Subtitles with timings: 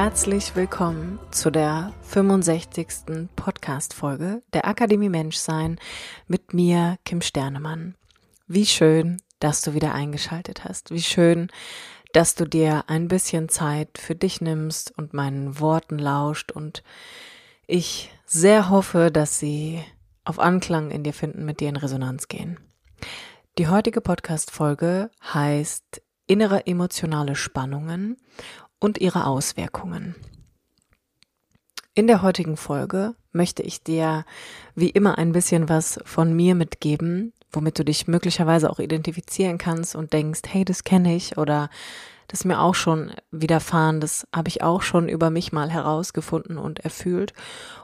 [0.00, 3.26] Herzlich willkommen zu der 65.
[3.34, 5.76] Podcast-Folge der Akademie Menschsein
[6.28, 7.96] mit mir, Kim Sternemann.
[8.46, 10.92] Wie schön, dass du wieder eingeschaltet hast.
[10.92, 11.48] Wie schön,
[12.12, 16.84] dass du dir ein bisschen Zeit für dich nimmst und meinen Worten lauscht und
[17.66, 19.82] ich sehr hoffe, dass sie
[20.24, 22.60] auf Anklang in dir finden, mit dir in Resonanz gehen.
[23.58, 28.16] Die heutige Podcast-Folge heißt innere emotionale Spannungen
[28.80, 30.14] und ihre Auswirkungen.
[31.94, 34.24] In der heutigen Folge möchte ich dir
[34.74, 39.96] wie immer ein bisschen was von mir mitgeben, womit du dich möglicherweise auch identifizieren kannst
[39.96, 41.70] und denkst, hey, das kenne ich oder
[42.28, 46.58] das ist mir auch schon widerfahren, das habe ich auch schon über mich mal herausgefunden
[46.58, 47.32] und erfühlt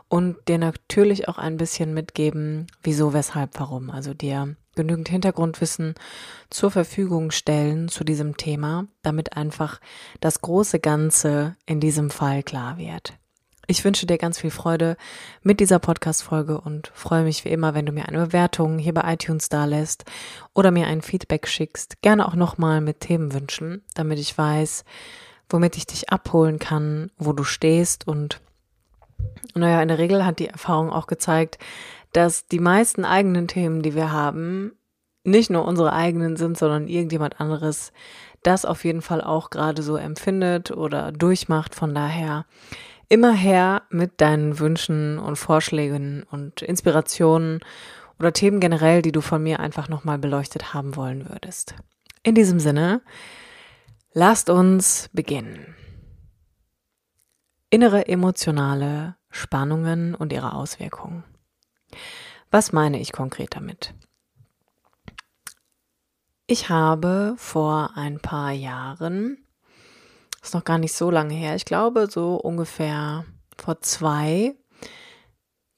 [0.09, 3.91] und dir natürlich auch ein bisschen mitgeben, wieso, weshalb, warum.
[3.91, 5.95] Also dir genügend Hintergrundwissen
[6.51, 9.81] zur Verfügung stellen zu diesem Thema, damit einfach
[10.21, 13.15] das große Ganze in diesem Fall klar wird.
[13.67, 14.97] Ich wünsche dir ganz viel Freude
[15.43, 19.15] mit dieser Podcast-Folge und freue mich wie immer, wenn du mir eine Bewertung hier bei
[19.15, 20.05] iTunes da lässt
[20.53, 22.03] oder mir ein Feedback schickst.
[22.03, 24.85] Gerne auch nochmal mit Themenwünschen, damit ich weiß,
[25.49, 28.41] womit ich dich abholen kann, wo du stehst und
[29.55, 31.59] naja, in der Regel hat die Erfahrung auch gezeigt,
[32.15, 34.73] dass die meisten eigenen Themen, die wir haben,
[35.25, 37.93] nicht nur unsere eigenen sind, sondern irgendjemand anderes
[38.43, 41.75] das auf jeden Fall auch gerade so empfindet oder durchmacht.
[41.75, 42.47] Von daher
[43.09, 47.61] immer her mit deinen Wünschen und Vorschlägen und Inspirationen
[48.19, 51.75] oder Themen generell, die du von mir einfach nochmal beleuchtet haben wollen würdest.
[52.23, 53.03] In diesem Sinne,
[54.13, 55.75] lasst uns beginnen.
[57.71, 61.25] Innere emotionale Spannungen und ihre Auswirkungen.
[62.51, 63.95] Was meine ich konkret damit?
[66.47, 69.39] Ich habe vor ein paar Jahren,
[70.43, 73.25] ist noch gar nicht so lange her, ich glaube so ungefähr
[73.57, 74.55] vor zwei,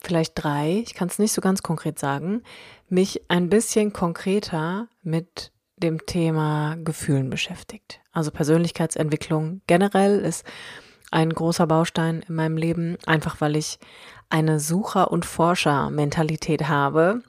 [0.03, 2.43] vielleicht drei, ich kann es nicht so ganz konkret sagen,
[2.89, 8.01] mich ein bisschen konkreter mit dem Thema Gefühlen beschäftigt.
[8.13, 10.45] Also Persönlichkeitsentwicklung generell ist
[11.11, 13.79] ein großer Baustein in meinem Leben, einfach weil ich
[14.29, 17.23] eine Sucher- und Forscher-Mentalität habe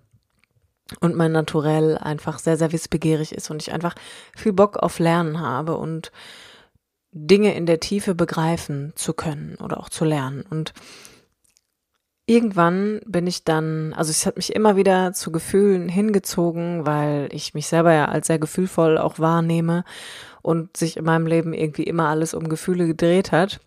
[1.00, 3.96] und mein Naturell einfach sehr, sehr wissbegierig ist und ich einfach
[4.36, 6.12] viel Bock auf Lernen habe und
[7.12, 10.44] Dinge in der Tiefe begreifen zu können oder auch zu lernen.
[10.50, 10.74] Und
[12.26, 17.54] irgendwann bin ich dann, also es hat mich immer wieder zu Gefühlen hingezogen, weil ich
[17.54, 19.84] mich selber ja als sehr gefühlvoll auch wahrnehme
[20.42, 23.60] und sich in meinem Leben irgendwie immer alles um Gefühle gedreht hat.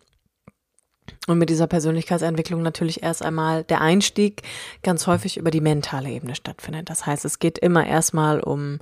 [1.27, 4.41] Und mit dieser Persönlichkeitsentwicklung natürlich erst einmal der Einstieg
[4.81, 6.89] ganz häufig über die mentale Ebene stattfindet.
[6.89, 8.79] Das heißt, es geht immer erstmal um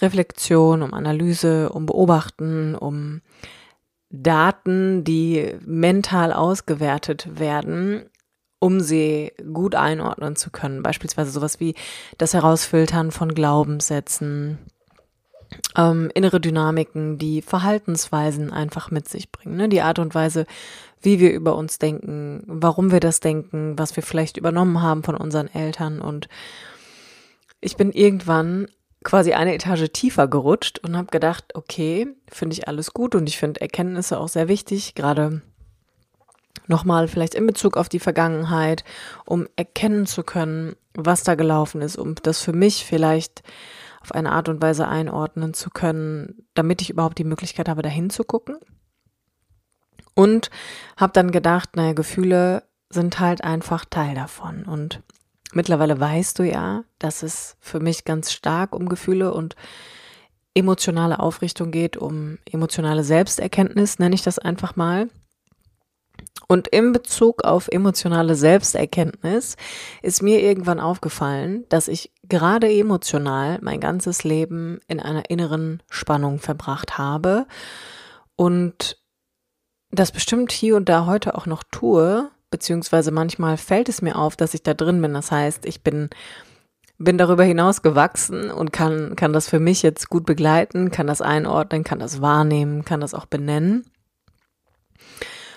[0.00, 3.20] Reflexion, um Analyse, um Beobachten, um
[4.08, 8.06] Daten, die mental ausgewertet werden,
[8.58, 10.82] um sie gut einordnen zu können.
[10.82, 11.74] Beispielsweise sowas wie
[12.16, 14.58] das Herausfiltern von Glaubenssätzen,
[15.76, 19.56] ähm, innere Dynamiken, die Verhaltensweisen einfach mit sich bringen.
[19.56, 19.68] Ne?
[19.68, 20.46] Die Art und Weise,
[21.00, 25.16] wie wir über uns denken, warum wir das denken, was wir vielleicht übernommen haben von
[25.16, 26.00] unseren Eltern.
[26.00, 26.28] Und
[27.60, 28.68] ich bin irgendwann
[29.04, 33.38] quasi eine Etage tiefer gerutscht und habe gedacht, okay, finde ich alles gut und ich
[33.38, 35.42] finde Erkenntnisse auch sehr wichtig, gerade
[36.68, 38.84] nochmal vielleicht in Bezug auf die Vergangenheit,
[39.24, 43.42] um erkennen zu können, was da gelaufen ist, um das für mich vielleicht
[44.02, 48.10] auf eine Art und Weise einordnen zu können, damit ich überhaupt die Möglichkeit habe, dahin
[48.10, 48.56] zu gucken.
[50.14, 50.50] Und
[50.96, 54.64] habe dann gedacht, naja, Gefühle sind halt einfach Teil davon.
[54.64, 55.02] Und
[55.52, 59.56] mittlerweile weißt du ja, dass es für mich ganz stark um Gefühle und
[60.54, 65.08] emotionale Aufrichtung geht, um emotionale Selbsterkenntnis, nenne ich das einfach mal.
[66.52, 69.56] Und in Bezug auf emotionale Selbsterkenntnis
[70.02, 76.40] ist mir irgendwann aufgefallen, dass ich gerade emotional mein ganzes Leben in einer inneren Spannung
[76.40, 77.46] verbracht habe
[78.36, 78.98] und
[79.90, 84.36] das bestimmt hier und da heute auch noch tue, beziehungsweise manchmal fällt es mir auf,
[84.36, 85.14] dass ich da drin bin.
[85.14, 86.10] Das heißt, ich bin
[86.98, 91.22] bin darüber hinaus gewachsen und kann, kann das für mich jetzt gut begleiten, kann das
[91.22, 93.86] einordnen, kann das wahrnehmen, kann das auch benennen.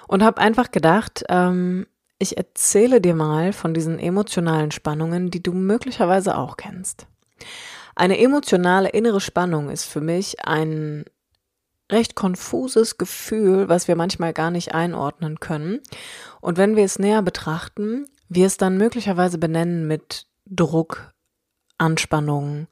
[0.07, 1.87] Und habe einfach gedacht, ähm,
[2.19, 7.07] ich erzähle dir mal von diesen emotionalen Spannungen, die du möglicherweise auch kennst.
[7.95, 11.05] Eine emotionale innere Spannung ist für mich ein
[11.91, 15.81] recht konfuses Gefühl, was wir manchmal gar nicht einordnen können.
[16.41, 21.13] Und wenn wir es näher betrachten, wir es dann möglicherweise benennen mit Druck,
[21.77, 22.67] Anspannung,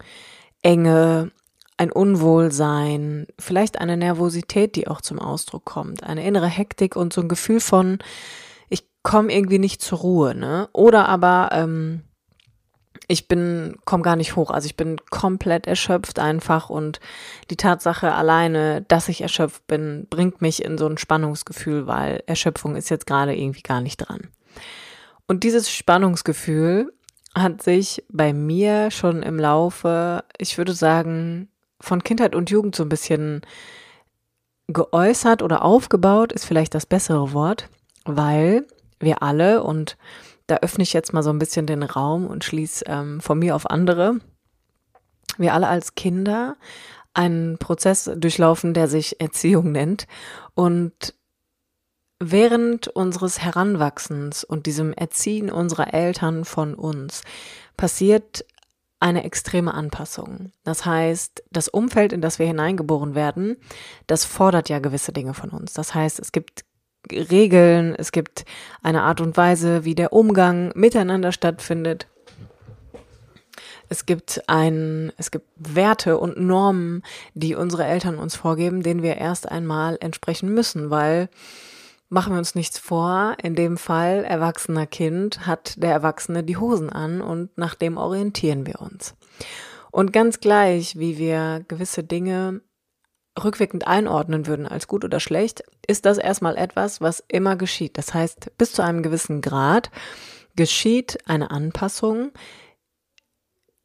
[0.62, 1.32] Enge,
[1.78, 7.22] ein Unwohlsein, vielleicht eine Nervosität, die auch zum Ausdruck kommt, eine innere Hektik und so
[7.22, 8.00] ein Gefühl von,
[8.70, 10.70] ich komme irgendwie nicht zur Ruhe, ne?
[10.74, 12.04] Oder aber ähm,
[13.08, 14.50] ich bin, komm gar nicht hoch.
[14.50, 17.00] Also ich bin komplett erschöpft einfach und
[17.50, 22.76] die Tatsache alleine, dass ich erschöpft bin, bringt mich in so ein Spannungsgefühl, weil Erschöpfung
[22.76, 24.30] ist jetzt gerade irgendwie gar nicht dran.
[25.28, 26.94] Und dieses Spannungsgefühl
[27.36, 31.50] hat sich bei mir schon im Laufe, ich würde sagen,
[31.84, 33.42] von Kindheit und Jugend so ein bisschen
[34.68, 37.70] geäußert oder aufgebaut, ist vielleicht das bessere Wort,
[38.06, 38.66] weil
[39.00, 39.98] wir alle und
[40.48, 43.56] da öffne ich jetzt mal so ein bisschen den Raum und schließe ähm, von mir
[43.56, 44.20] auf andere.
[45.38, 46.56] Wir alle als Kinder
[47.14, 50.08] einen Prozess durchlaufen, der sich Erziehung nennt.
[50.56, 51.14] Und
[52.20, 57.24] während unseres Heranwachsens und diesem Erziehen unserer Eltern von uns
[57.76, 58.46] passiert
[59.04, 60.54] eine extreme Anpassung.
[60.64, 63.58] Das heißt, das Umfeld, in das wir hineingeboren werden,
[64.08, 65.74] das fordert ja gewisse Dinge von uns.
[65.74, 66.64] Das heißt, es gibt
[67.12, 68.46] Regeln, es gibt
[68.82, 72.08] eine Art und Weise, wie der Umgang miteinander stattfindet.
[73.90, 77.04] Es gibt ein, es gibt Werte und Normen,
[77.34, 81.28] die unsere Eltern uns vorgeben, denen wir erst einmal entsprechen müssen, weil
[82.14, 86.90] machen wir uns nichts vor, in dem Fall erwachsener Kind hat der Erwachsene die Hosen
[86.90, 89.16] an und nach dem orientieren wir uns.
[89.92, 92.62] Und ganz gleich, wie wir gewisse Dinge
[93.42, 97.98] rückwirkend einordnen würden als gut oder schlecht, ist das erstmal etwas, was immer geschieht.
[97.98, 99.90] Das heißt, bis zu einem gewissen Grad
[100.56, 102.32] geschieht eine Anpassung,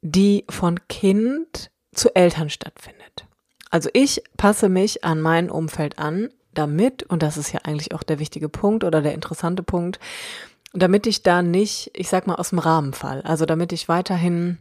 [0.01, 3.25] die von Kind zu Eltern stattfindet.
[3.71, 8.03] Also ich passe mich an mein Umfeld an, damit, und das ist ja eigentlich auch
[8.03, 9.99] der wichtige Punkt oder der interessante Punkt,
[10.73, 13.21] damit ich da nicht, ich sag mal, aus dem Rahmen fall.
[13.21, 14.57] Also damit ich weiterhin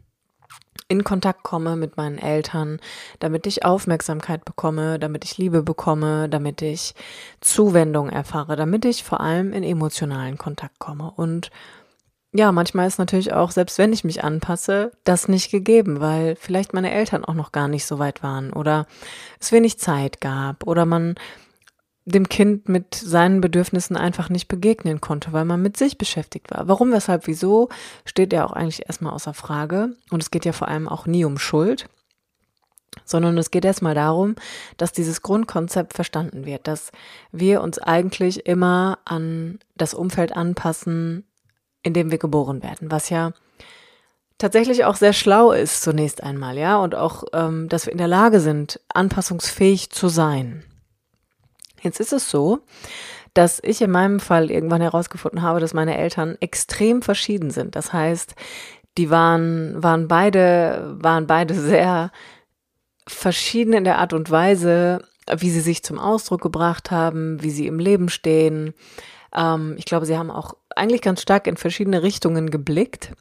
[0.89, 2.81] in Kontakt komme mit meinen Eltern,
[3.19, 6.95] damit ich Aufmerksamkeit bekomme, damit ich Liebe bekomme, damit ich
[7.41, 11.13] Zuwendung erfahre, damit ich vor allem in emotionalen Kontakt komme.
[11.15, 11.51] Und
[12.33, 16.73] ja, manchmal ist natürlich auch, selbst wenn ich mich anpasse, das nicht gegeben, weil vielleicht
[16.73, 18.87] meine Eltern auch noch gar nicht so weit waren oder
[19.41, 21.17] es wenig Zeit gab oder man
[22.09, 26.69] dem Kind mit seinen Bedürfnissen einfach nicht begegnen konnte, weil man mit sich beschäftigt war.
[26.69, 27.69] Warum, weshalb, wieso,
[28.05, 29.95] steht ja auch eigentlich erstmal außer Frage.
[30.11, 31.89] Und es geht ja vor allem auch nie um Schuld,
[33.05, 34.37] sondern es geht erstmal darum,
[34.77, 36.91] dass dieses Grundkonzept verstanden wird, dass
[37.33, 41.25] wir uns eigentlich immer an das Umfeld anpassen,
[41.83, 43.33] in dem wir geboren werden, was ja
[44.39, 48.09] tatsächlich auch sehr schlau ist zunächst einmal, ja, und auch, ähm, dass wir in der
[48.09, 50.65] Lage sind, anpassungsfähig zu sein.
[51.83, 52.61] Jetzt ist es so,
[53.35, 57.77] dass ich in meinem Fall irgendwann herausgefunden habe, dass meine Eltern extrem verschieden sind.
[57.77, 58.35] Das heißt,
[58.97, 62.11] die waren, waren beide, waren beide sehr
[63.07, 65.05] verschieden in der Art und Weise,
[65.37, 68.75] wie sie sich zum Ausdruck gebracht haben, wie sie im Leben stehen.
[69.35, 73.13] Ähm, ich glaube, sie haben auch eigentlich ganz stark in verschiedene Richtungen geblickt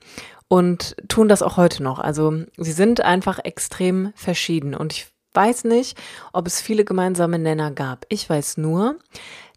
[0.48, 2.00] und tun das auch heute noch.
[2.00, 5.98] Also sie sind einfach extrem verschieden und ich weiß nicht,
[6.34, 8.06] ob es viele gemeinsame Nenner gab.
[8.10, 8.98] Ich weiß nur,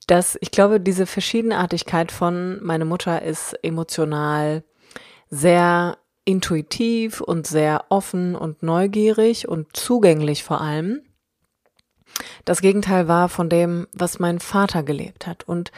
[0.06, 4.62] dass ich glaube, diese Verschiedenartigkeit von meine Mutter ist emotional
[5.30, 11.00] sehr intuitiv und sehr offen und neugierig und zugänglich vor allem.
[12.44, 15.44] Das Gegenteil war von dem, was mein Vater gelebt hat.
[15.44, 15.72] Und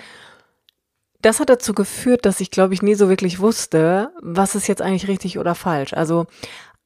[1.21, 4.82] das hat dazu geführt, dass ich, glaube ich, nie so wirklich wusste, was ist jetzt
[4.82, 5.92] eigentlich richtig oder falsch.
[5.94, 6.26] Also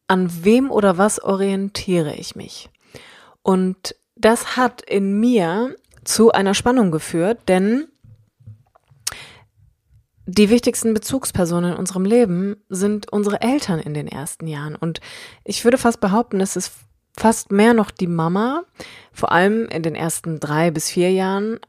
[0.09, 2.69] an wem oder was orientiere ich mich?
[3.47, 7.87] Und das hat in mir zu einer Spannung geführt, denn
[10.27, 14.75] die wichtigsten Bezugspersonen in unserem Leben sind unsere Eltern in den ersten Jahren.
[14.75, 15.01] Und
[15.45, 16.73] ich würde fast behaupten, es ist
[17.17, 18.65] fast mehr noch die Mama,
[19.13, 21.61] vor allem in den ersten drei bis vier Jahren,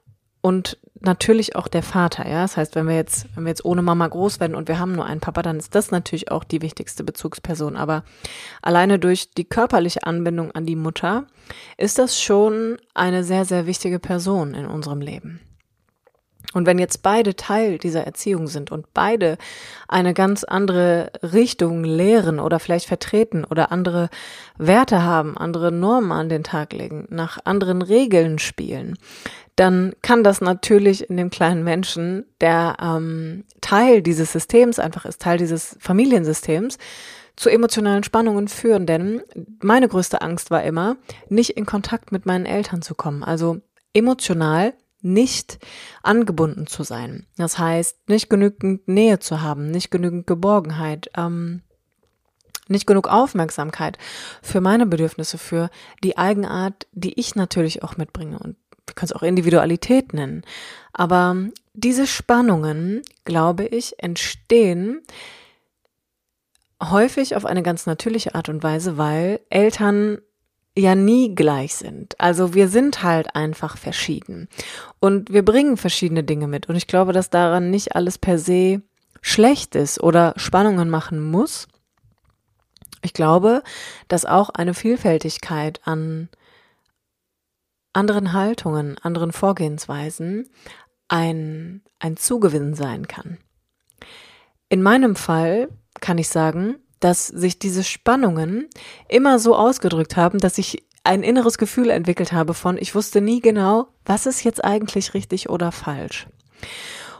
[0.41, 2.41] und natürlich auch der Vater, ja.
[2.41, 4.93] Das heißt, wenn wir jetzt, wenn wir jetzt ohne Mama groß werden und wir haben
[4.93, 7.75] nur einen Papa, dann ist das natürlich auch die wichtigste Bezugsperson.
[7.75, 8.03] Aber
[8.61, 11.27] alleine durch die körperliche Anbindung an die Mutter
[11.77, 15.39] ist das schon eine sehr, sehr wichtige Person in unserem Leben.
[16.53, 19.37] Und wenn jetzt beide Teil dieser Erziehung sind und beide
[19.87, 24.09] eine ganz andere Richtung lehren oder vielleicht vertreten oder andere
[24.57, 28.97] Werte haben, andere Normen an den Tag legen, nach anderen Regeln spielen,
[29.57, 35.19] dann kann das natürlich in dem kleinen Menschen, der ähm, Teil dieses Systems einfach ist,
[35.21, 36.77] Teil dieses Familiensystems,
[37.35, 38.85] zu emotionalen Spannungen führen.
[38.85, 39.21] Denn
[39.61, 40.97] meine größte Angst war immer,
[41.29, 43.23] nicht in Kontakt mit meinen Eltern zu kommen.
[43.23, 43.61] Also
[43.93, 45.57] emotional nicht
[46.03, 47.25] angebunden zu sein.
[47.37, 51.61] Das heißt, nicht genügend Nähe zu haben, nicht genügend Geborgenheit, ähm,
[52.67, 53.97] nicht genug Aufmerksamkeit
[54.41, 55.69] für meine Bedürfnisse, für
[56.03, 58.39] die Eigenart, die ich natürlich auch mitbringe.
[58.39, 60.43] Und wir können es auch Individualität nennen.
[60.93, 61.35] Aber
[61.73, 65.01] diese Spannungen, glaube ich, entstehen
[66.81, 70.19] häufig auf eine ganz natürliche Art und Weise, weil Eltern
[70.77, 72.19] ja nie gleich sind.
[72.19, 74.47] Also wir sind halt einfach verschieden.
[74.99, 76.69] Und wir bringen verschiedene Dinge mit.
[76.69, 78.81] Und ich glaube, dass daran nicht alles per se
[79.21, 81.67] schlecht ist oder Spannungen machen muss.
[83.01, 83.63] Ich glaube,
[84.07, 86.29] dass auch eine Vielfältigkeit an
[87.97, 90.47] anderen Haltungen, anderen Vorgehensweisen
[91.07, 93.37] ein, ein Zugewinn sein kann.
[94.69, 98.69] In meinem Fall kann ich sagen, dass sich diese Spannungen
[99.09, 103.39] immer so ausgedrückt haben, dass ich ein inneres Gefühl entwickelt habe von, ich wusste nie
[103.39, 106.27] genau, was ist jetzt eigentlich richtig oder falsch.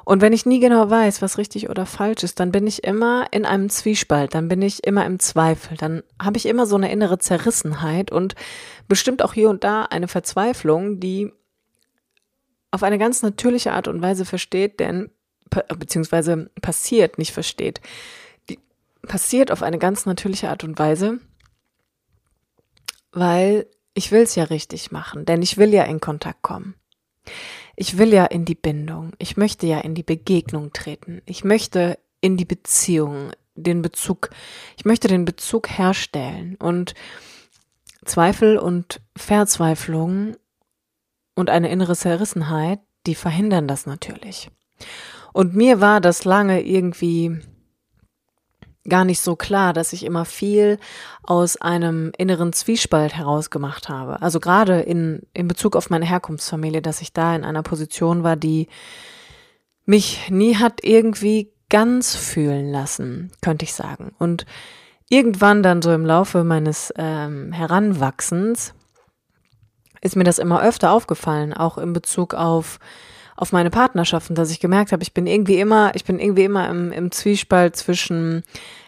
[0.08, 3.28] Und wenn ich nie genau weiß, was richtig oder falsch ist, dann bin ich immer
[3.32, 6.90] in einem Zwiespalt, dann bin ich immer im Zweifel, dann habe ich immer so eine
[6.90, 8.34] innere Zerrissenheit und
[8.88, 11.34] bestimmt auch hier und da eine Verzweiflung, die
[12.72, 15.12] auf eine ganz natürliche Art und Weise versteht, denn
[15.78, 17.82] beziehungsweise passiert, nicht versteht.
[18.50, 18.60] Die
[19.02, 21.20] passiert auf eine ganz natürliche Art und Weise,
[23.12, 26.76] weil ich will es ja richtig machen, denn ich will ja in Kontakt kommen.
[27.80, 29.12] Ich will ja in die Bindung.
[29.20, 31.22] Ich möchte ja in die Begegnung treten.
[31.26, 34.32] Ich möchte in die Beziehung, den Bezug.
[34.78, 36.96] Ich möchte den Bezug herstellen und
[38.04, 40.36] Zweifel und Verzweiflung
[41.36, 44.50] und eine innere Zerrissenheit, die verhindern das natürlich.
[45.32, 47.42] Und mir war das lange irgendwie
[48.90, 50.80] gar nicht so klar, dass ich immer viel
[51.24, 54.22] aus einem inneren Zwiespalt herausgemacht habe.
[54.22, 58.36] Also gerade in, in Bezug auf meine Herkunftsfamilie, dass ich da in einer Position war,
[58.36, 58.68] die
[59.86, 64.14] mich nie hat irgendwie ganz fühlen lassen, könnte ich sagen.
[64.20, 64.46] Und
[65.10, 68.74] irgendwann dann so im Laufe meines ähm, Heranwachsens
[70.02, 72.80] ist mir das immer öfter aufgefallen, auch in Bezug auf
[73.38, 76.70] auf meine Partnerschaften, dass ich gemerkt habe, ich bin irgendwie immer, ich bin irgendwie immer
[76.70, 78.44] im, im Zwiespalt zwischen,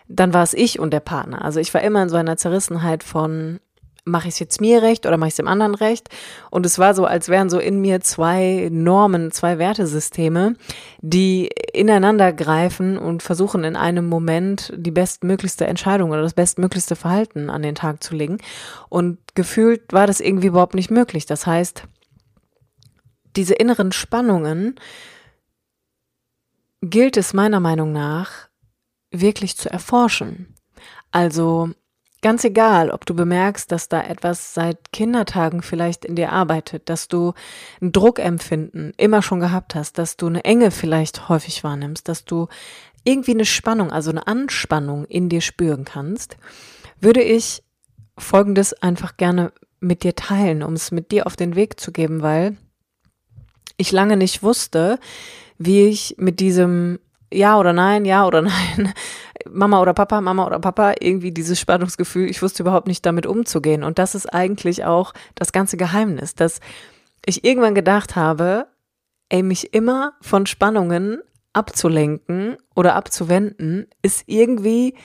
[0.07, 1.45] dann war es ich und der Partner.
[1.45, 3.59] Also ich war immer in so einer Zerrissenheit von,
[4.05, 6.09] mache ich es jetzt mir recht oder mache ich es dem anderen recht?
[6.49, 10.55] Und es war so, als wären so in mir zwei Normen, zwei Wertesysteme,
[11.01, 17.51] die ineinander greifen und versuchen in einem Moment die bestmöglichste Entscheidung oder das bestmöglichste Verhalten
[17.51, 18.39] an den Tag zu legen.
[18.89, 21.27] Und gefühlt war das irgendwie überhaupt nicht möglich.
[21.27, 21.83] Das heißt,
[23.39, 24.75] diese inneren Spannungen
[26.81, 28.49] gilt es meiner Meinung nach
[29.11, 30.55] wirklich zu erforschen.
[31.11, 31.69] Also
[32.21, 37.07] ganz egal, ob du bemerkst, dass da etwas seit Kindertagen vielleicht in dir arbeitet, dass
[37.07, 37.31] du
[37.81, 42.49] ein Druckempfinden immer schon gehabt hast, dass du eine Enge vielleicht häufig wahrnimmst, dass du
[43.05, 46.35] irgendwie eine Spannung, also eine Anspannung in dir spüren kannst,
[46.99, 47.63] würde ich
[48.17, 52.21] Folgendes einfach gerne mit dir teilen, um es mit dir auf den Weg zu geben,
[52.21, 52.57] weil
[53.79, 54.99] ich lange nicht wusste,
[55.57, 56.99] wie ich mit diesem
[57.31, 58.93] ja oder nein, ja oder nein,
[59.49, 63.83] Mama oder Papa, Mama oder Papa, irgendwie dieses Spannungsgefühl, ich wusste überhaupt nicht damit umzugehen.
[63.83, 66.59] Und das ist eigentlich auch das ganze Geheimnis, dass
[67.25, 68.67] ich irgendwann gedacht habe,
[69.29, 71.21] ey, mich immer von Spannungen
[71.53, 74.95] abzulenken oder abzuwenden, ist irgendwie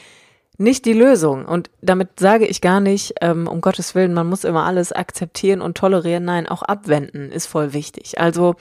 [0.56, 1.44] nicht die Lösung.
[1.44, 5.60] Und damit sage ich gar nicht, ähm, um Gottes Willen, man muss immer alles akzeptieren
[5.60, 6.24] und tolerieren.
[6.24, 8.20] Nein, auch abwenden ist voll wichtig.
[8.20, 8.54] Also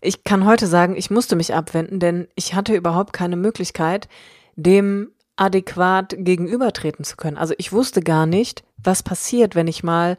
[0.00, 4.08] ich kann heute sagen, ich musste mich abwenden, denn ich hatte überhaupt keine Möglichkeit,
[4.56, 7.38] dem adäquat gegenübertreten zu können.
[7.38, 10.16] Also ich wusste gar nicht, was passiert, wenn ich mal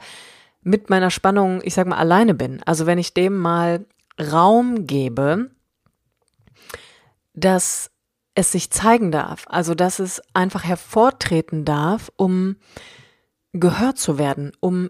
[0.62, 2.62] mit meiner Spannung, ich sag mal, alleine bin.
[2.66, 3.86] Also wenn ich dem mal
[4.20, 5.52] Raum gebe,
[7.34, 7.90] dass
[8.36, 12.56] es sich zeigen darf, also dass es einfach hervortreten darf, um
[13.54, 14.90] gehört zu werden, um,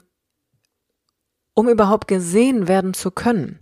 [1.54, 3.60] um überhaupt gesehen werden zu können.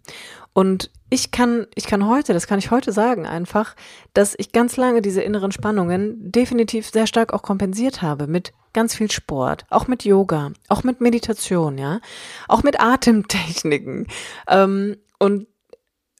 [0.53, 3.75] Und ich kann, ich kann heute, das kann ich heute sagen einfach,
[4.13, 8.95] dass ich ganz lange diese inneren Spannungen definitiv sehr stark auch kompensiert habe mit ganz
[8.95, 11.99] viel Sport, auch mit Yoga, auch mit Meditation, ja,
[12.47, 14.07] auch mit Atemtechniken.
[14.47, 15.47] Ähm, und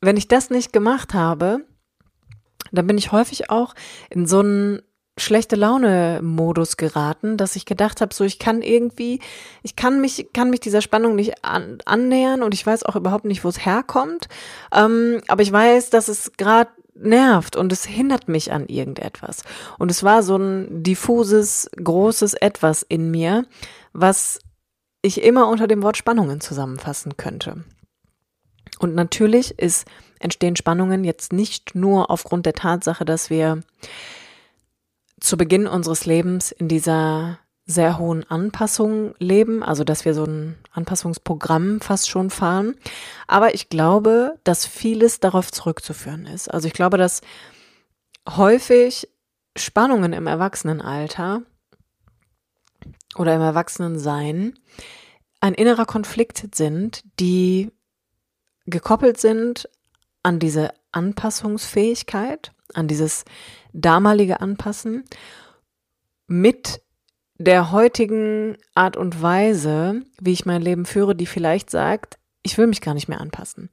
[0.01, 1.65] wenn ich das nicht gemacht habe,
[2.71, 3.73] dann bin ich häufig auch
[4.09, 4.81] in so einen
[5.17, 9.19] schlechte Laune Modus geraten, dass ich gedacht habe, so ich kann irgendwie,
[9.61, 13.25] ich kann mich, kann mich dieser Spannung nicht an, annähern und ich weiß auch überhaupt
[13.25, 14.27] nicht, wo es herkommt.
[14.73, 19.43] Ähm, aber ich weiß, dass es gerade nervt und es hindert mich an irgendetwas.
[19.79, 23.45] Und es war so ein diffuses, großes Etwas in mir,
[23.93, 24.39] was
[25.01, 27.63] ich immer unter dem Wort Spannungen zusammenfassen könnte.
[28.79, 29.85] Und natürlich ist,
[30.23, 33.61] entstehen Spannungen jetzt nicht nur aufgrund der Tatsache, dass wir
[35.19, 40.57] zu Beginn unseres Lebens in dieser sehr hohen Anpassung leben, also dass wir so ein
[40.71, 42.75] Anpassungsprogramm fast schon fahren.
[43.27, 46.51] Aber ich glaube, dass vieles darauf zurückzuführen ist.
[46.51, 47.21] Also ich glaube, dass
[48.27, 49.07] häufig
[49.55, 51.43] Spannungen im Erwachsenenalter
[53.15, 54.57] oder im Erwachsenensein
[55.39, 57.71] ein innerer Konflikt sind, die
[58.65, 59.67] gekoppelt sind
[60.23, 63.25] an diese Anpassungsfähigkeit, an dieses
[63.73, 65.03] damalige Anpassen
[66.27, 66.81] mit
[67.37, 72.67] der heutigen Art und Weise, wie ich mein Leben führe, die vielleicht sagt, ich will
[72.67, 73.69] mich gar nicht mehr anpassen.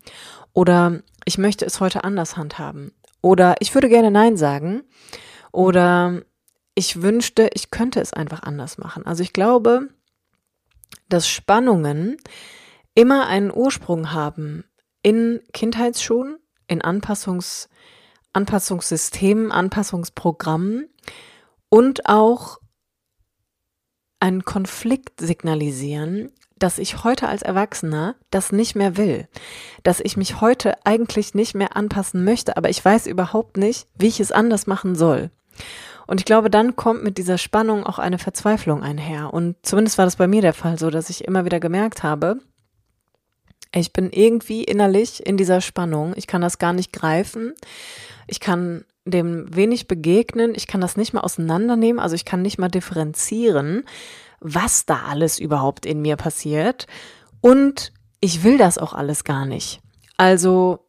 [0.52, 2.92] Oder ich möchte es heute anders handhaben.
[3.20, 4.82] Oder ich würde gerne Nein sagen.
[5.52, 6.22] Oder
[6.74, 9.06] ich wünschte, ich könnte es einfach anders machen.
[9.06, 9.88] Also ich glaube,
[11.08, 12.16] dass Spannungen
[12.94, 14.64] immer einen Ursprung haben
[15.02, 17.68] in Kindheitsschuhen, in Anpassungs,
[18.32, 20.88] Anpassungssystemen, Anpassungsprogrammen
[21.68, 22.58] und auch
[24.20, 29.28] einen Konflikt signalisieren, dass ich heute als Erwachsener das nicht mehr will,
[29.84, 34.08] dass ich mich heute eigentlich nicht mehr anpassen möchte, aber ich weiß überhaupt nicht, wie
[34.08, 35.30] ich es anders machen soll.
[36.06, 39.32] Und ich glaube, dann kommt mit dieser Spannung auch eine Verzweiflung einher.
[39.32, 42.38] Und zumindest war das bei mir der Fall so, dass ich immer wieder gemerkt habe,
[43.74, 46.14] ich bin irgendwie innerlich in dieser Spannung.
[46.16, 47.52] Ich kann das gar nicht greifen.
[48.26, 50.52] Ich kann dem wenig begegnen.
[50.54, 52.00] Ich kann das nicht mal auseinandernehmen.
[52.00, 53.84] Also ich kann nicht mal differenzieren,
[54.40, 56.86] was da alles überhaupt in mir passiert.
[57.40, 59.80] Und ich will das auch alles gar nicht.
[60.16, 60.88] Also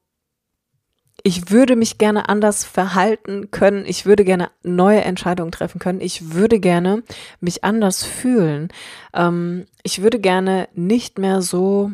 [1.24, 3.86] ich würde mich gerne anders verhalten können.
[3.86, 6.02] Ich würde gerne neue Entscheidungen treffen können.
[6.02, 7.04] Ich würde gerne
[7.42, 8.70] mich anders fühlen.
[9.14, 11.92] Ähm, ich würde gerne nicht mehr so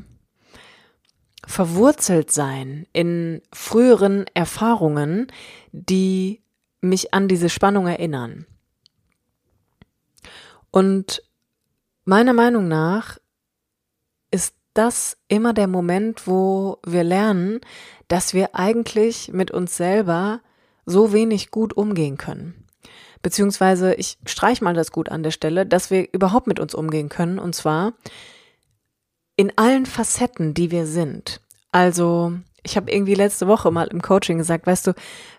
[1.56, 5.28] verwurzelt sein in früheren Erfahrungen,
[5.72, 6.42] die
[6.82, 8.46] mich an diese Spannung erinnern.
[10.70, 11.24] Und
[12.04, 13.20] meiner Meinung nach
[14.32, 17.62] ist das immer der Moment, wo wir lernen,
[18.10, 20.42] dass wir eigentlich mit uns selber
[20.86, 22.66] so wenig gut umgehen können.
[23.22, 27.08] Beziehungsweise, ich streich mal das gut an der Stelle, dass wir überhaupt mit uns umgehen
[27.08, 27.94] können, und zwar
[29.38, 31.40] in allen Facetten, die wir sind.
[31.76, 32.32] Also,
[32.64, 34.94] ich habe irgendwie letzte Woche mal im Coaching gesagt, weißt du,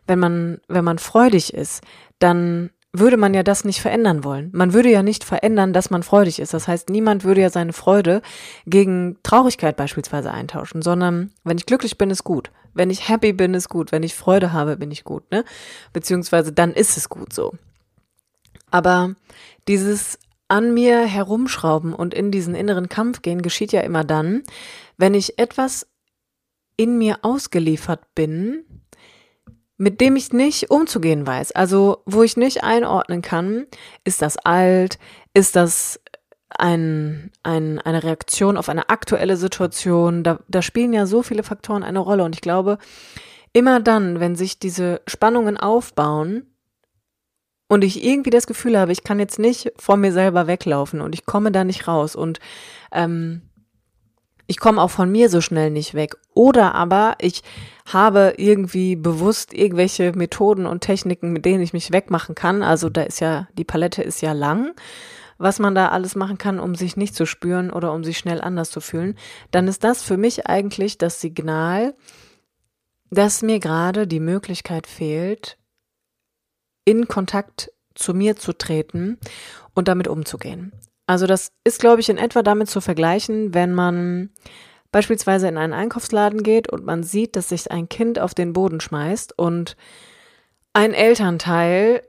[0.07, 1.83] wenn man, wenn man freudig ist,
[2.19, 4.51] dann würde man ja das nicht verändern wollen.
[4.53, 6.53] Man würde ja nicht verändern, dass man freudig ist.
[6.53, 8.21] Das heißt, niemand würde ja seine Freude
[8.67, 12.51] gegen Traurigkeit beispielsweise eintauschen, sondern wenn ich glücklich bin, ist gut.
[12.75, 13.91] Wenn ich happy bin, ist gut.
[13.91, 15.43] Wenn ich Freude habe, bin ich gut, ne?
[15.95, 17.55] Beziehungsweise dann ist es gut so.
[18.71, 19.15] Aber
[19.69, 20.19] dieses
[20.49, 24.43] an mir herumschrauben und in diesen inneren Kampf gehen geschieht ja immer dann,
[24.99, 25.87] wenn ich etwas
[26.77, 28.65] in mir ausgeliefert bin,
[29.79, 31.53] mit dem ich nicht umzugehen weiß.
[31.53, 33.67] Also wo ich nicht einordnen kann,
[34.05, 34.99] ist das alt,
[35.35, 36.01] ist das
[36.49, 40.23] ein, ein, eine Reaktion auf eine aktuelle Situation.
[40.23, 42.25] Da, da spielen ja so viele Faktoren eine Rolle.
[42.25, 42.79] Und ich glaube,
[43.53, 46.47] immer dann, wenn sich diese Spannungen aufbauen
[47.69, 51.15] und ich irgendwie das Gefühl habe, ich kann jetzt nicht vor mir selber weglaufen und
[51.15, 52.39] ich komme da nicht raus und
[52.93, 53.43] ähm,
[54.47, 56.17] ich komme auch von mir so schnell nicht weg.
[56.35, 57.43] Oder aber ich
[57.87, 62.63] habe irgendwie bewusst irgendwelche Methoden und Techniken, mit denen ich mich wegmachen kann.
[62.63, 64.75] Also da ist ja, die Palette ist ja lang,
[65.39, 68.41] was man da alles machen kann, um sich nicht zu spüren oder um sich schnell
[68.41, 69.17] anders zu fühlen.
[69.51, 71.95] Dann ist das für mich eigentlich das Signal,
[73.11, 75.59] dass mir gerade die Möglichkeit fehlt,
[76.85, 79.19] in Kontakt zu mir zu treten
[79.75, 80.73] und damit umzugehen.
[81.07, 84.31] Also das ist, glaube ich, in etwa damit zu vergleichen, wenn man
[84.91, 88.81] beispielsweise in einen Einkaufsladen geht und man sieht, dass sich ein Kind auf den Boden
[88.81, 89.77] schmeißt und
[90.73, 92.03] ein Elternteil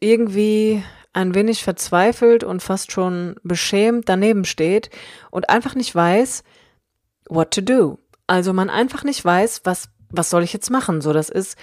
[0.00, 0.82] irgendwie
[1.12, 4.90] ein wenig verzweifelt und fast schon beschämt daneben steht
[5.30, 6.44] und einfach nicht weiß,
[7.28, 7.98] what to do.
[8.26, 11.00] Also man einfach nicht weiß, was, was soll ich jetzt machen?
[11.00, 11.56] So, das ist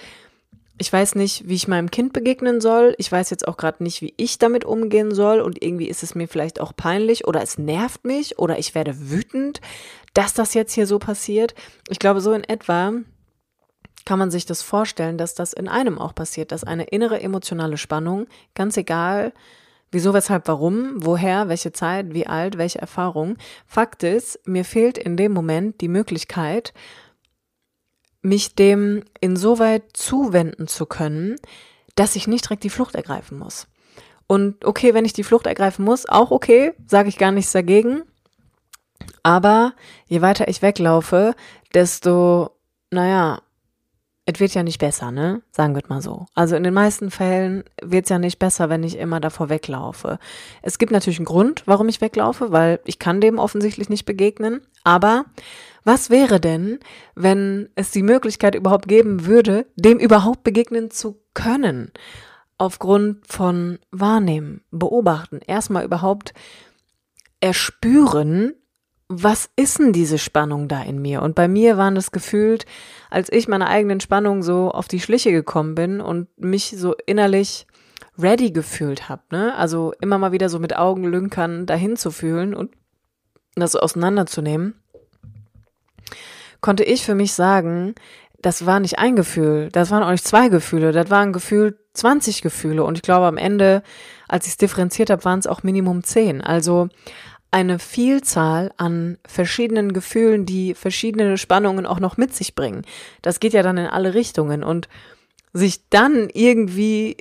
[0.76, 2.94] ich weiß nicht, wie ich meinem Kind begegnen soll.
[2.98, 5.40] Ich weiß jetzt auch gerade nicht, wie ich damit umgehen soll.
[5.40, 9.10] Und irgendwie ist es mir vielleicht auch peinlich oder es nervt mich oder ich werde
[9.10, 9.60] wütend,
[10.14, 11.54] dass das jetzt hier so passiert.
[11.88, 12.92] Ich glaube, so in etwa
[14.04, 17.78] kann man sich das vorstellen, dass das in einem auch passiert, dass eine innere emotionale
[17.78, 19.32] Spannung, ganz egal,
[19.90, 25.16] wieso, weshalb, warum, woher, welche Zeit, wie alt, welche Erfahrung, Fakt ist, mir fehlt in
[25.16, 26.74] dem Moment die Möglichkeit,
[28.24, 31.36] mich dem insoweit zuwenden zu können,
[31.94, 33.66] dass ich nicht direkt die Flucht ergreifen muss.
[34.26, 38.02] Und okay, wenn ich die Flucht ergreifen muss, auch okay, sage ich gar nichts dagegen.
[39.22, 39.74] Aber
[40.06, 41.34] je weiter ich weglaufe,
[41.74, 42.50] desto,
[42.90, 43.42] naja,
[44.26, 45.42] es wird ja nicht besser, ne?
[45.52, 46.24] Sagen wir mal so.
[46.34, 50.18] Also in den meisten Fällen wird es ja nicht besser, wenn ich immer davor weglaufe.
[50.62, 54.62] Es gibt natürlich einen Grund, warum ich weglaufe, weil ich kann dem offensichtlich nicht begegnen.
[54.82, 55.26] Aber
[55.84, 56.80] was wäre denn,
[57.14, 61.92] wenn es die Möglichkeit überhaupt geben würde, dem überhaupt begegnen zu können?
[62.56, 66.32] Aufgrund von Wahrnehmen, Beobachten, erstmal überhaupt
[67.40, 68.54] erspüren,
[69.08, 71.20] was ist denn diese Spannung da in mir?
[71.22, 72.64] Und bei mir waren das gefühlt,
[73.10, 77.66] als ich meiner eigenen Spannung so auf die Schliche gekommen bin und mich so innerlich
[78.18, 79.54] ready gefühlt habe, ne?
[79.56, 82.70] Also immer mal wieder so mit Augenlünkern dahin zu fühlen und
[83.56, 84.74] das auseinanderzunehmen,
[86.64, 87.94] konnte ich für mich sagen,
[88.40, 92.40] das war nicht ein Gefühl, das waren auch nicht zwei Gefühle, das waren Gefühl 20
[92.40, 93.82] Gefühle und ich glaube am Ende,
[94.28, 96.40] als ich es differenziert habe, waren es auch Minimum 10.
[96.40, 96.88] Also
[97.50, 102.80] eine Vielzahl an verschiedenen Gefühlen, die verschiedene Spannungen auch noch mit sich bringen.
[103.20, 104.88] Das geht ja dann in alle Richtungen und
[105.52, 107.18] sich dann irgendwie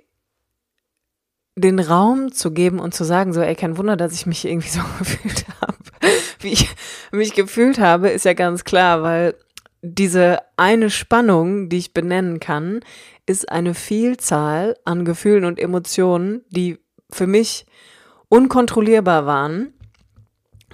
[1.55, 4.69] den Raum zu geben und zu sagen, so, ey, kein Wunder, dass ich mich irgendwie
[4.69, 5.77] so gefühlt habe,
[6.39, 6.69] wie ich
[7.11, 9.35] mich gefühlt habe, ist ja ganz klar, weil
[9.81, 12.79] diese eine Spannung, die ich benennen kann,
[13.25, 17.65] ist eine Vielzahl an Gefühlen und Emotionen, die für mich
[18.29, 19.73] unkontrollierbar waren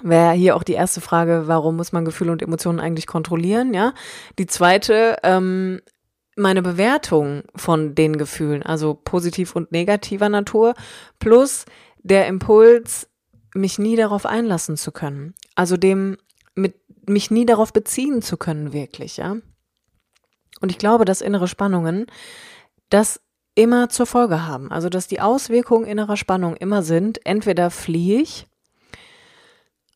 [0.02, 3.92] Wäre hier auch die erste Frage, warum muss man Gefühle und Emotionen eigentlich kontrollieren, ja?
[4.38, 5.80] Die zweite, ähm,
[6.40, 10.74] meine Bewertung von den Gefühlen, also positiv und negativer Natur,
[11.18, 11.66] plus
[12.02, 13.08] der Impuls,
[13.54, 15.34] mich nie darauf einlassen zu können.
[15.54, 16.16] Also dem,
[16.54, 16.76] mit,
[17.08, 19.36] mich nie darauf beziehen zu können, wirklich, ja?
[20.60, 22.06] Und ich glaube, dass innere Spannungen
[22.90, 23.20] das
[23.54, 24.70] immer zur Folge haben.
[24.70, 28.46] Also, dass die Auswirkungen innerer Spannung immer sind, entweder fliehe ich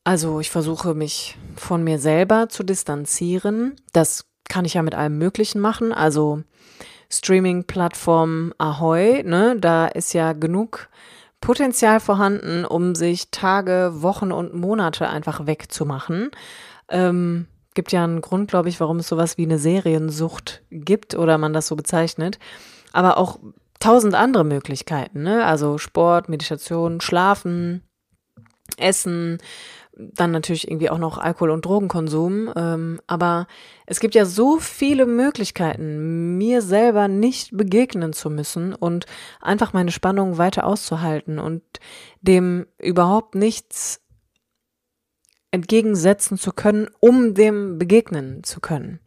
[0.05, 3.75] also ich versuche mich von mir selber zu distanzieren.
[3.91, 5.91] Das kann ich ja mit allem Möglichen machen.
[5.93, 6.43] Also
[7.09, 10.89] Streaming-Plattform Ahoy, ne, da ist ja genug
[11.41, 16.31] Potenzial vorhanden, um sich Tage, Wochen und Monate einfach wegzumachen.
[16.89, 21.37] Ähm, gibt ja einen Grund, glaube ich, warum es sowas wie eine Seriensucht gibt oder
[21.37, 22.39] man das so bezeichnet.
[22.93, 23.39] Aber auch
[23.79, 25.45] tausend andere Möglichkeiten, ne?
[25.45, 27.83] Also Sport, Meditation, Schlafen,
[28.77, 29.37] Essen,
[29.97, 32.51] dann natürlich irgendwie auch noch Alkohol- und Drogenkonsum.
[32.55, 33.47] Ähm, aber
[33.85, 39.05] es gibt ja so viele Möglichkeiten, mir selber nicht begegnen zu müssen und
[39.41, 41.63] einfach meine Spannung weiter auszuhalten und
[42.21, 44.01] dem überhaupt nichts
[45.51, 48.99] entgegensetzen zu können, um dem begegnen zu können.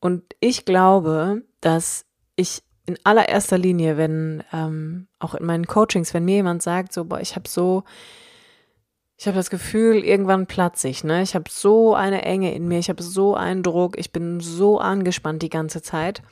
[0.00, 6.24] Und ich glaube, dass ich in allererster Linie, wenn ähm, auch in meinen Coachings, wenn
[6.24, 7.84] mir jemand sagt, so, boah, ich habe so
[9.18, 11.22] ich habe das Gefühl, irgendwann platze ich, ne?
[11.22, 14.78] Ich habe so eine Enge in mir, ich habe so einen Druck, ich bin so
[14.78, 16.22] angespannt die ganze Zeit.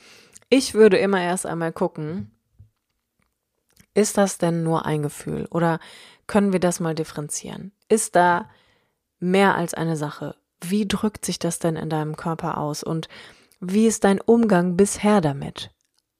[0.51, 2.31] Ich würde immer erst einmal gucken,
[3.93, 5.81] ist das denn nur ein Gefühl oder
[6.29, 7.73] können wir das mal differenzieren?
[7.89, 8.49] Ist da
[9.19, 10.37] mehr als eine Sache?
[10.61, 13.09] Wie drückt sich das denn in deinem Körper aus und
[13.59, 15.73] wie ist dein Umgang bisher damit?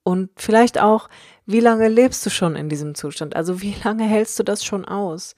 [0.03, 1.09] Und vielleicht auch,
[1.45, 3.37] wie lange lebst du schon in diesem Zustand?
[3.37, 5.35] Also wie lange hältst du das schon aus?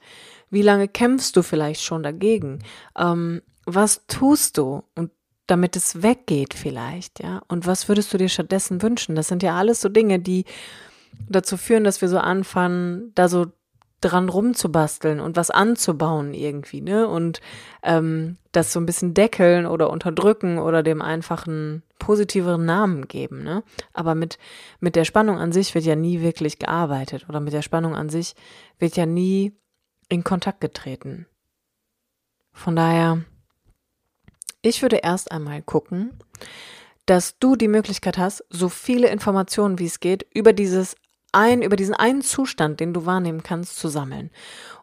[0.50, 2.60] Wie lange kämpfst du vielleicht schon dagegen?
[2.98, 4.82] Ähm, was tust du?
[4.94, 5.10] Und
[5.46, 7.42] damit es weggeht vielleicht, ja?
[7.48, 9.16] Und was würdest du dir stattdessen wünschen?
[9.16, 10.44] Das sind ja alles so Dinge, die
[11.28, 13.46] dazu führen, dass wir so anfangen, da so
[14.00, 17.06] dran rumzubasteln und was anzubauen irgendwie, ne?
[17.06, 17.40] Und
[17.82, 23.62] ähm, das so ein bisschen deckeln oder unterdrücken oder dem einfachen positiveren Namen geben, ne?
[23.92, 24.38] Aber mit,
[24.78, 28.08] mit der Spannung an sich wird ja nie wirklich gearbeitet oder mit der Spannung an
[28.08, 28.34] sich
[28.78, 29.52] wird ja nie
[30.10, 31.26] in Kontakt getreten.
[32.52, 33.24] Von daher,
[34.60, 36.18] ich würde erst einmal gucken,
[37.06, 40.96] dass du die Möglichkeit hast, so viele Informationen wie es geht über dieses
[41.32, 44.30] ein, über diesen einen Zustand, den du wahrnehmen kannst, zu sammeln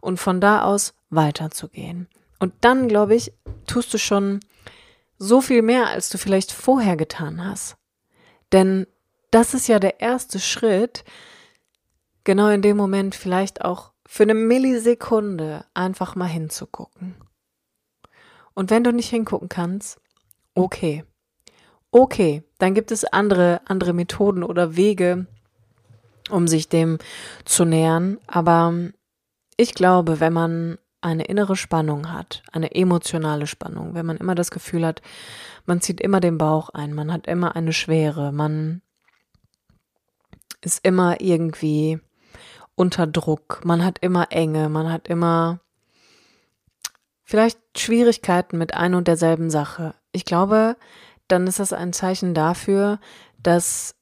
[0.02, 2.08] und von da aus weiterzugehen.
[2.40, 3.34] Und dann, glaube ich,
[3.66, 4.40] tust du schon
[5.18, 7.76] so viel mehr, als du vielleicht vorher getan hast.
[8.52, 8.88] Denn
[9.32, 11.04] das ist ja der erste Schritt,
[12.24, 17.16] genau in dem Moment vielleicht auch für eine Millisekunde einfach mal hinzugucken.
[18.54, 20.00] Und wenn du nicht hingucken kannst,
[20.56, 21.04] okay.
[21.92, 22.42] okay.
[22.58, 25.28] Dann gibt es andere, andere Methoden oder Wege,
[26.30, 26.98] um sich dem
[27.44, 28.18] zu nähern.
[28.26, 28.74] Aber
[29.58, 34.52] ich glaube, wenn man eine innere Spannung hat, eine emotionale Spannung, wenn man immer das
[34.52, 35.02] Gefühl hat,
[35.66, 38.82] man zieht immer den Bauch ein, man hat immer eine Schwere, man
[40.62, 42.00] ist immer irgendwie
[42.78, 45.60] unter Druck, man hat immer Enge, man hat immer
[47.24, 49.96] vielleicht Schwierigkeiten mit ein und derselben Sache.
[50.12, 50.78] Ich glaube,
[51.28, 53.00] dann ist das ein Zeichen dafür,
[53.42, 53.96] dass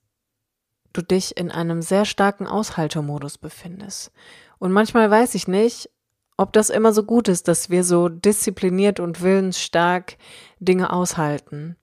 [0.92, 4.12] du dich in einem sehr starken Aushaltemodus befindest.
[4.60, 5.90] Und manchmal weiß ich nicht,
[6.38, 10.18] ob das immer so gut ist, dass wir so diszipliniert und willensstark
[10.60, 11.78] Dinge aushalten.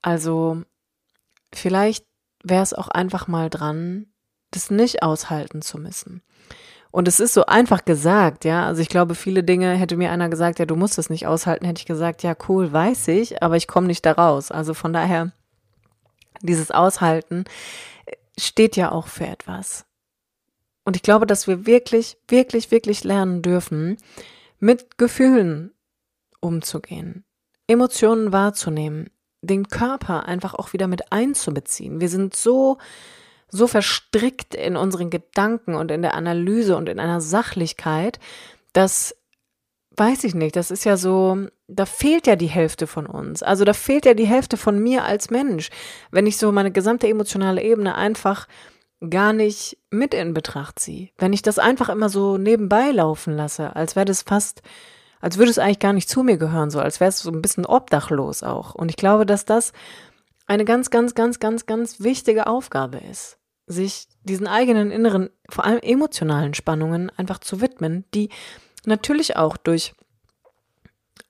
[0.00, 0.62] Also
[1.52, 2.06] vielleicht
[2.42, 4.06] wäre es auch einfach mal dran,
[4.50, 6.22] das nicht aushalten zu müssen.
[6.90, 8.66] Und es ist so einfach gesagt, ja.
[8.66, 11.66] Also ich glaube, viele Dinge hätte mir einer gesagt, ja, du musst es nicht aushalten,
[11.66, 14.50] hätte ich gesagt, ja, cool, weiß ich, aber ich komme nicht da raus.
[14.50, 15.32] Also von daher,
[16.40, 17.44] dieses Aushalten
[18.38, 19.84] steht ja auch für etwas.
[20.84, 23.98] Und ich glaube, dass wir wirklich, wirklich, wirklich lernen dürfen,
[24.58, 25.72] mit Gefühlen
[26.40, 27.24] umzugehen,
[27.66, 29.10] Emotionen wahrzunehmen,
[29.42, 32.00] den Körper einfach auch wieder mit einzubeziehen.
[32.00, 32.78] Wir sind so,
[33.50, 38.18] so verstrickt in unseren Gedanken und in der Analyse und in einer Sachlichkeit,
[38.72, 39.16] dass,
[39.96, 43.42] weiß ich nicht, das ist ja so, da fehlt ja die Hälfte von uns.
[43.42, 45.70] Also da fehlt ja die Hälfte von mir als Mensch.
[46.10, 48.46] Wenn ich so meine gesamte emotionale Ebene einfach
[49.10, 51.10] gar nicht mit in Betracht ziehe.
[51.18, 54.62] Wenn ich das einfach immer so nebenbei laufen lasse, als wäre das fast,
[55.20, 57.42] als würde es eigentlich gar nicht zu mir gehören, so als wäre es so ein
[57.42, 58.74] bisschen obdachlos auch.
[58.74, 59.72] Und ich glaube, dass das
[60.48, 65.78] eine ganz, ganz, ganz, ganz, ganz wichtige Aufgabe ist, sich diesen eigenen inneren, vor allem
[65.80, 68.30] emotionalen Spannungen einfach zu widmen, die
[68.84, 69.94] natürlich auch durch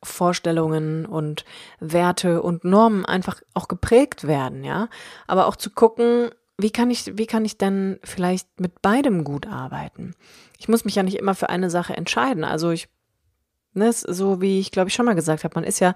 [0.02, 1.44] Vorstellungen und
[1.81, 4.88] Werte und Normen einfach auch geprägt werden, ja.
[5.26, 9.48] Aber auch zu gucken, wie kann ich, wie kann ich denn vielleicht mit beidem gut
[9.48, 10.14] arbeiten?
[10.59, 12.44] Ich muss mich ja nicht immer für eine Sache entscheiden.
[12.44, 12.88] Also ich,
[13.74, 15.94] ne, so wie ich glaube ich schon mal gesagt habe, man ist ja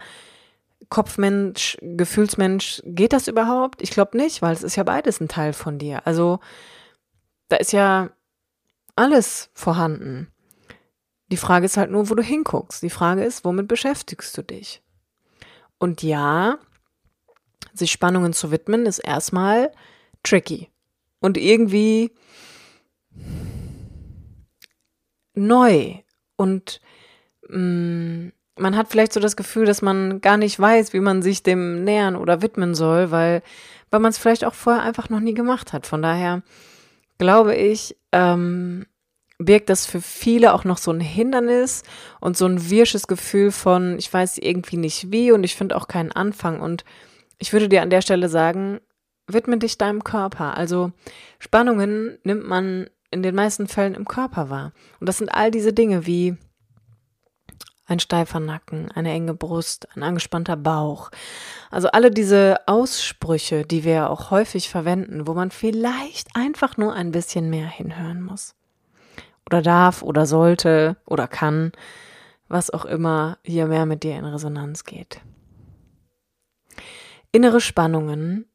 [0.88, 2.82] Kopfmensch, Gefühlsmensch.
[2.84, 3.82] Geht das überhaupt?
[3.82, 6.06] Ich glaube nicht, weil es ist ja beides ein Teil von dir.
[6.06, 6.40] Also
[7.48, 8.10] da ist ja
[8.96, 10.28] alles vorhanden.
[11.30, 12.82] Die Frage ist halt nur, wo du hinguckst.
[12.82, 14.82] Die Frage ist, womit beschäftigst du dich?
[15.78, 16.58] Und ja,
[17.72, 19.72] sich Spannungen zu widmen, ist erstmal
[20.22, 20.70] tricky
[21.20, 22.12] und irgendwie
[25.34, 25.94] neu
[26.36, 26.80] und
[27.48, 31.22] mh, mm, man hat vielleicht so das Gefühl, dass man gar nicht weiß, wie man
[31.22, 33.42] sich dem nähern oder widmen soll, weil,
[33.90, 35.86] weil man es vielleicht auch vorher einfach noch nie gemacht hat.
[35.86, 36.42] Von daher
[37.18, 38.86] glaube ich, ähm,
[39.38, 41.82] birgt das für viele auch noch so ein Hindernis
[42.20, 45.88] und so ein wirsches Gefühl von, ich weiß irgendwie nicht wie und ich finde auch
[45.88, 46.60] keinen Anfang.
[46.60, 46.84] Und
[47.38, 48.80] ich würde dir an der Stelle sagen,
[49.26, 50.56] widme dich deinem Körper.
[50.56, 50.92] Also
[51.38, 54.72] Spannungen nimmt man in den meisten Fällen im Körper wahr.
[55.00, 56.36] Und das sind all diese Dinge wie
[57.92, 61.11] ein steifer Nacken, eine enge Brust, ein angespannter Bauch.
[61.70, 67.12] Also alle diese Aussprüche, die wir auch häufig verwenden, wo man vielleicht einfach nur ein
[67.12, 68.55] bisschen mehr hinhören muss.
[69.46, 71.72] Oder darf oder sollte oder kann,
[72.48, 75.20] was auch immer hier mehr mit dir in Resonanz geht.
[77.31, 78.46] Innere Spannungen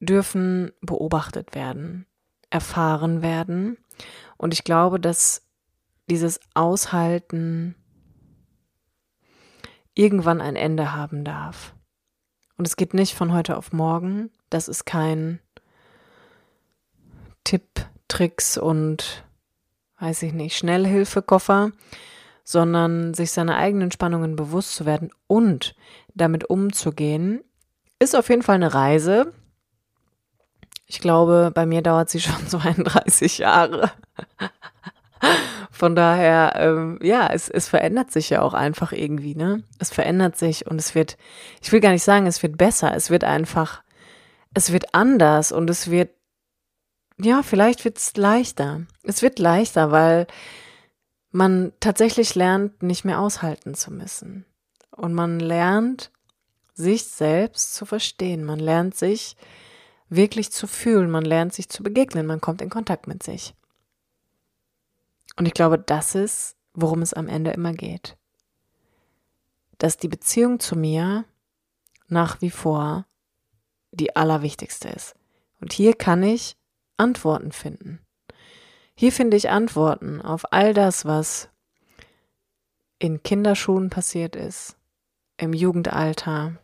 [0.00, 2.06] dürfen beobachtet werden,
[2.50, 3.76] erfahren werden.
[4.36, 5.42] Und ich glaube, dass
[6.08, 7.74] dieses Aushalten
[9.98, 11.74] irgendwann ein Ende haben darf.
[12.56, 14.30] Und es geht nicht von heute auf morgen.
[14.50, 15.40] Das ist kein
[17.44, 19.24] Tipp, Tricks und
[20.00, 21.72] weiß ich nicht, Schnellhilfekoffer,
[22.44, 25.74] sondern sich seiner eigenen Spannungen bewusst zu werden und
[26.14, 27.42] damit umzugehen,
[27.98, 29.32] ist auf jeden Fall eine Reise,
[30.90, 33.92] ich glaube, bei mir dauert sie schon 32 Jahre.
[35.78, 39.62] Von daher, ähm, ja, es, es verändert sich ja auch einfach irgendwie, ne?
[39.78, 41.16] Es verändert sich und es wird,
[41.62, 43.84] ich will gar nicht sagen, es wird besser, es wird einfach,
[44.54, 46.10] es wird anders und es wird,
[47.16, 48.86] ja, vielleicht wird es leichter.
[49.04, 50.26] Es wird leichter, weil
[51.30, 54.46] man tatsächlich lernt, nicht mehr aushalten zu müssen.
[54.90, 56.10] Und man lernt,
[56.74, 58.42] sich selbst zu verstehen.
[58.42, 59.36] Man lernt sich,
[60.08, 63.54] wirklich zu fühlen, man lernt sich zu begegnen, man kommt in Kontakt mit sich.
[65.38, 68.16] Und ich glaube, das ist, worum es am Ende immer geht.
[69.78, 71.24] Dass die Beziehung zu mir
[72.08, 73.06] nach wie vor
[73.92, 75.14] die allerwichtigste ist.
[75.60, 76.56] Und hier kann ich
[76.96, 78.00] Antworten finden.
[78.96, 81.48] Hier finde ich Antworten auf all das, was
[82.98, 84.76] in Kinderschuhen passiert ist,
[85.36, 86.58] im Jugendalter,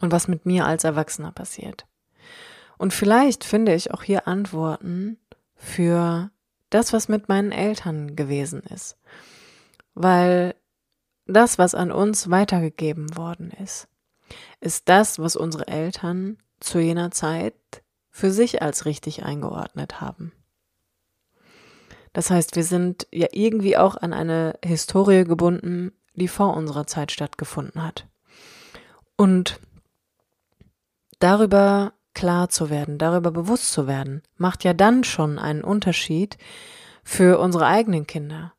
[0.00, 1.86] und was mit mir als Erwachsener passiert.
[2.78, 5.18] Und vielleicht finde ich auch hier Antworten
[5.56, 6.30] für
[6.76, 8.98] das, was mit meinen Eltern gewesen ist.
[9.94, 10.54] Weil
[11.24, 13.88] das, was an uns weitergegeben worden ist,
[14.60, 17.54] ist das, was unsere Eltern zu jener Zeit
[18.10, 20.32] für sich als richtig eingeordnet haben.
[22.12, 27.10] Das heißt, wir sind ja irgendwie auch an eine Historie gebunden, die vor unserer Zeit
[27.10, 28.06] stattgefunden hat.
[29.16, 29.60] Und
[31.20, 36.38] darüber klar zu werden, darüber bewusst zu werden, macht ja dann schon einen Unterschied
[37.04, 38.54] für unsere eigenen Kinder,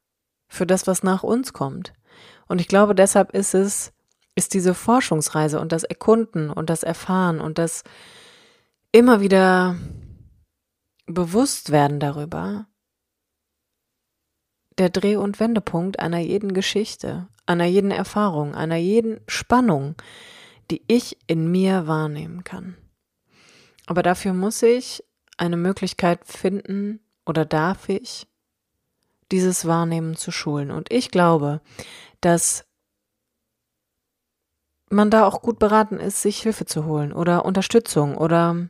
[0.48, 1.94] für das, was nach uns kommt.
[2.48, 3.92] Und ich glaube, deshalb ist es,
[4.36, 7.84] ist diese Forschungsreise und das Erkunden und das Erfahren und das
[8.92, 9.76] immer wieder
[11.08, 12.68] bewusst werden darüber,
[14.78, 19.96] der Dreh- und Wendepunkt einer jeden Geschichte, einer jeden Erfahrung, einer jeden Spannung,
[20.70, 22.78] die ich in mir wahrnehmen kann.
[23.88, 25.04] Aber dafür muss ich
[25.38, 28.28] eine Möglichkeit finden oder darf ich
[29.32, 30.72] dieses Wahrnehmen zu schulen.
[30.72, 31.62] Und ich glaube,
[32.22, 32.66] dass
[34.90, 38.68] man da auch gut beraten ist, sich Hilfe zu holen oder Unterstützung oder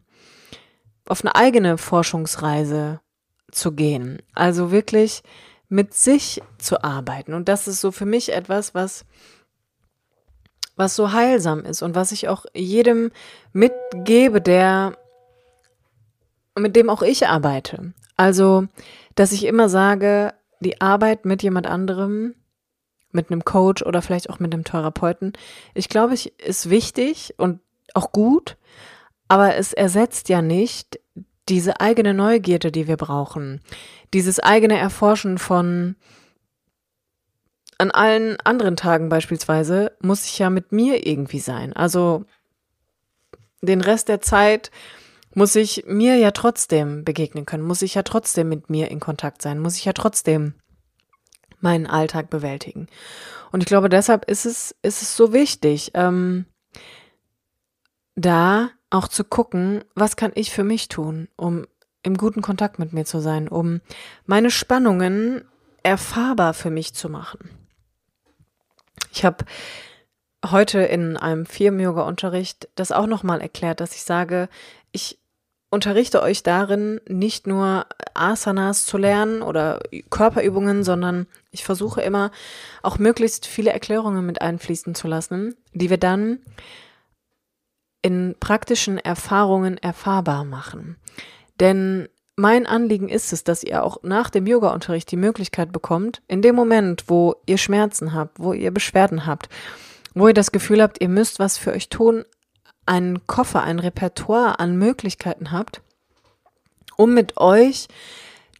[1.07, 3.01] auf eine eigene Forschungsreise
[3.51, 4.21] zu gehen.
[4.33, 5.23] Also wirklich
[5.69, 7.33] mit sich zu arbeiten.
[7.33, 9.05] Und das ist so für mich etwas, was,
[10.75, 13.11] was so heilsam ist und was ich auch jedem
[13.53, 14.97] mitgebe, der,
[16.59, 17.93] mit dem auch ich arbeite.
[18.15, 18.67] Also,
[19.15, 22.33] dass ich immer sage, die Arbeit mit jemand anderem,
[23.11, 25.33] mit einem Coach oder vielleicht auch mit einem Therapeuten,
[25.73, 27.59] ich glaube, es ist wichtig und
[27.93, 28.57] auch gut,
[29.27, 30.99] aber es ersetzt ja nicht
[31.49, 33.61] diese eigene Neugierde, die wir brauchen,
[34.13, 35.95] dieses eigene Erforschen von
[37.77, 41.73] an allen anderen Tagen beispielsweise muss ich ja mit mir irgendwie sein.
[41.73, 42.25] Also
[43.61, 44.71] den Rest der Zeit
[45.37, 49.43] muss ich mir ja trotzdem begegnen können, muss ich ja trotzdem mit mir in Kontakt
[49.43, 50.55] sein, muss ich ja trotzdem
[51.59, 52.87] meinen Alltag bewältigen.
[53.51, 56.47] Und ich glaube, deshalb ist es, ist es so wichtig, ähm,
[58.15, 61.67] da auch zu gucken, was kann ich für mich tun, um
[62.01, 63.81] im guten Kontakt mit mir zu sein, um
[64.25, 65.45] meine Spannungen
[65.83, 67.47] erfahrbar für mich zu machen.
[69.11, 69.45] Ich habe
[70.43, 74.49] heute in einem Firmen-Yoga-Unterricht das auch nochmal erklärt, dass ich sage,
[74.91, 75.19] ich
[75.69, 82.31] unterrichte euch darin, nicht nur Asanas zu lernen oder Körperübungen, sondern ich versuche immer
[82.83, 86.39] auch möglichst viele Erklärungen mit einfließen zu lassen, die wir dann
[88.01, 90.95] in praktischen Erfahrungen erfahrbar machen.
[91.59, 96.41] Denn mein Anliegen ist es, dass ihr auch nach dem Yoga-Unterricht die Möglichkeit bekommt, in
[96.41, 99.49] dem Moment, wo ihr Schmerzen habt, wo ihr Beschwerden habt,
[100.13, 102.23] wo ihr das Gefühl habt, ihr müsst was für euch tun,
[102.87, 105.81] einen Koffer, ein Repertoire an Möglichkeiten habt,
[106.95, 107.87] um mit euch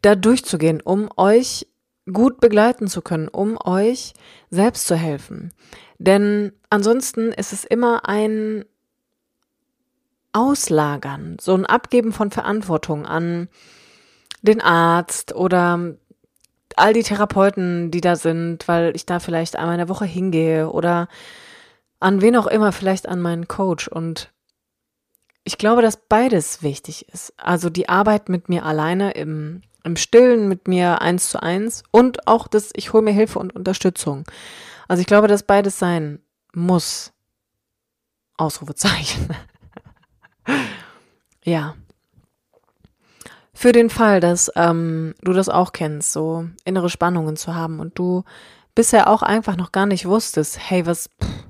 [0.01, 1.67] da durchzugehen, um euch
[2.11, 4.13] gut begleiten zu können, um euch
[4.49, 5.53] selbst zu helfen.
[5.97, 8.63] Denn ansonsten ist es immer ein
[10.33, 13.49] Auslagern, so ein Abgeben von Verantwortung an
[14.41, 15.95] den Arzt oder
[16.75, 20.69] all die Therapeuten, die da sind, weil ich da vielleicht einmal in der Woche hingehe
[20.69, 21.07] oder
[21.99, 23.87] an wen auch immer, vielleicht an meinen Coach.
[23.87, 24.31] Und
[25.43, 27.33] ich glaube, dass beides wichtig ist.
[27.37, 32.27] Also die Arbeit mit mir alleine im, im Stillen, mit mir eins zu eins und
[32.27, 34.25] auch das, ich hole mir Hilfe und Unterstützung.
[34.87, 36.19] Also ich glaube, dass beides sein
[36.53, 37.13] muss.
[38.37, 39.29] Ausrufezeichen.
[41.43, 41.75] ja.
[43.53, 47.97] Für den Fall, dass ähm, du das auch kennst, so innere Spannungen zu haben und
[47.97, 48.23] du
[48.75, 51.46] bisher auch einfach noch gar nicht wusstest, hey, was, pff,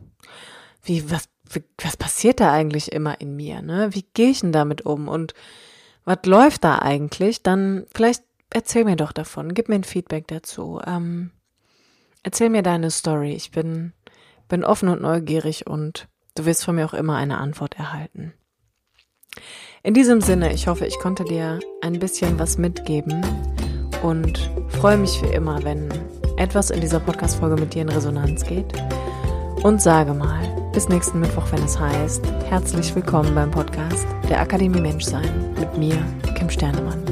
[0.87, 3.89] wie, was, wie, was passiert da eigentlich immer in mir, ne?
[3.91, 5.33] Wie gehe ich denn damit um und
[6.05, 7.43] was läuft da eigentlich?
[7.43, 10.79] Dann vielleicht erzähl mir doch davon, gib mir ein Feedback dazu.
[10.85, 11.31] Ähm,
[12.23, 13.33] erzähl mir deine Story.
[13.33, 13.93] Ich bin,
[14.47, 18.33] bin offen und neugierig und du wirst von mir auch immer eine Antwort erhalten.
[19.83, 23.25] In diesem Sinne, ich hoffe, ich konnte dir ein bisschen was mitgeben
[24.01, 25.89] und freue mich wie immer, wenn
[26.37, 28.73] etwas in dieser Podcast-Folge mit dir in Resonanz geht.
[29.63, 34.79] Und sage mal, bis nächsten Mittwoch, wenn es heißt, herzlich willkommen beim Podcast der Akademie
[34.79, 35.97] Menschsein mit mir,
[36.35, 37.06] Kim Sternemann.